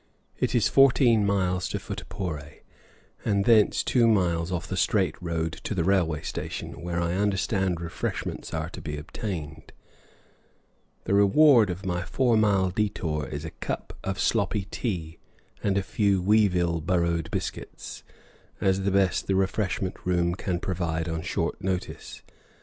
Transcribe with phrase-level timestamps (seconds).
[0.39, 2.61] It is fourteen miles to Futtehpore,
[3.23, 7.79] and thence two miles off the straight road to the railway station, where I understand
[7.79, 9.71] refreshments are to be obtained.
[11.03, 15.19] The reward of my four mile detour is a cup of sloppy tea
[15.61, 18.01] and a few weevil burrowed biscuits,
[18.59, 22.23] as the best the refreshment room can produce on short notice.